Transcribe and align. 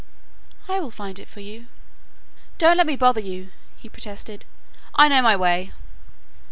"I 0.67 0.79
will 0.79 0.89
find 0.89 1.19
it 1.19 1.27
for 1.27 1.41
you." 1.41 1.67
"Don't 2.57 2.75
let 2.75 2.87
me 2.87 2.95
bother 2.95 3.19
you," 3.21 3.51
he 3.77 3.87
protested, 3.87 4.45
"I 4.95 5.07
know 5.07 5.21
my 5.21 5.35
way." 5.35 5.73